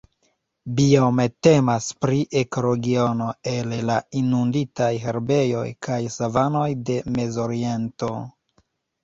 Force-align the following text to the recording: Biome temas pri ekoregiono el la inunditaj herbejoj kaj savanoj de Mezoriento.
Biome 0.77 1.25
temas 1.47 1.89
pri 2.05 2.21
ekoregiono 2.41 3.27
el 3.51 3.75
la 3.91 3.99
inunditaj 4.23 4.89
herbejoj 5.05 5.67
kaj 5.89 6.01
savanoj 6.17 6.65
de 6.91 6.99
Mezoriento. 7.21 8.13